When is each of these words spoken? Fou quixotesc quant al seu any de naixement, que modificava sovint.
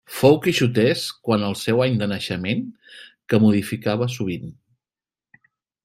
Fou 0.19 0.37
quixotesc 0.43 1.19
quant 1.27 1.45
al 1.49 1.53
seu 1.63 1.83
any 1.85 1.99
de 1.99 2.07
naixement, 2.13 2.65
que 3.33 3.41
modificava 3.45 4.09
sovint. 4.19 4.53